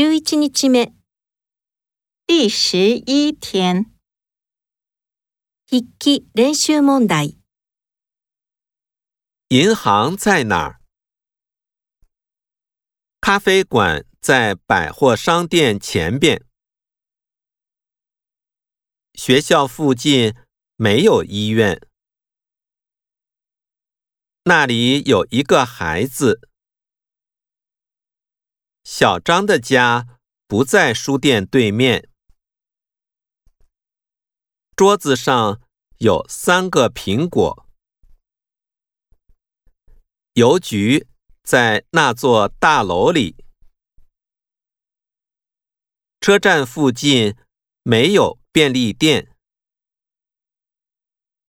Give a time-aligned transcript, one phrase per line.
[0.00, 0.94] 十一日目，
[2.24, 3.86] 第十一天。
[5.68, 7.36] 筆記練習問題。
[9.48, 10.66] 銀行在哪？
[10.68, 10.80] 儿？
[13.20, 16.46] 咖啡馆在百货商店前边。
[19.14, 20.32] 学校附近
[20.76, 21.80] 没有医院。
[24.44, 26.47] 那里有一个孩子。
[29.00, 30.18] 小张的家
[30.48, 32.08] 不在书店对面。
[34.74, 35.60] 桌子上
[35.98, 37.68] 有三个苹果。
[40.32, 41.06] 邮局
[41.44, 43.36] 在那座大楼里。
[46.20, 47.36] 车站附近
[47.84, 49.36] 没有便利店。